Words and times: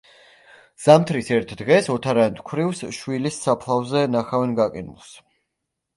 ზამთრის 0.85 1.27
ერთ 1.35 1.53
დღეს 1.59 1.89
ოთარაანთ 1.97 2.41
ქვრივს 2.49 2.81
შვილის 3.01 3.37
საფლავზე 3.45 4.03
ნახავენ 4.17 4.57
გაყინულს. 4.65 5.17